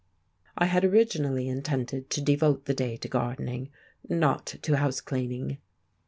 I 0.57 0.65
had 0.65 0.83
originally 0.83 1.47
intended 1.47 2.09
to 2.09 2.21
devote 2.21 2.65
the 2.65 2.73
day 2.73 2.97
to 2.97 3.07
gardening, 3.07 3.69
not 4.09 4.47
to 4.63 4.77
house 4.77 4.99
cleaning. 4.99 5.59